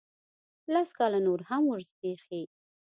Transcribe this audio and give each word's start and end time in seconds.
لس 0.73 0.89
کاله 0.97 1.19
نور 1.27 1.39
هم 1.49 1.61
وزبیښي 1.71 2.41